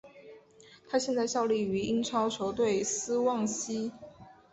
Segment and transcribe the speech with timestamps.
[0.89, 3.91] 他现在效力于英超球队斯旺西。